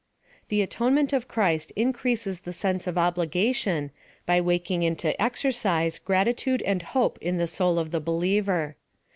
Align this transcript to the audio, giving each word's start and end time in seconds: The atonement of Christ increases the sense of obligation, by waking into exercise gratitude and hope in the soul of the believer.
The 0.47 0.63
atonement 0.63 1.13
of 1.13 1.27
Christ 1.27 1.69
increases 1.75 2.39
the 2.39 2.53
sense 2.53 2.87
of 2.87 2.97
obligation, 2.97 3.91
by 4.25 4.41
waking 4.41 4.81
into 4.81 5.13
exercise 5.21 5.99
gratitude 5.99 6.63
and 6.63 6.81
hope 6.81 7.19
in 7.21 7.37
the 7.37 7.45
soul 7.45 7.77
of 7.77 7.91
the 7.91 8.01
believer. 8.01 8.77